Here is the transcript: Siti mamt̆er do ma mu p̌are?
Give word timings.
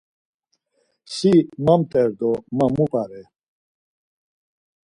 Siti 1.15 1.47
mamt̆er 1.65 2.09
do 2.19 2.31
ma 2.57 2.65
mu 2.75 2.85
p̌are? 2.91 3.21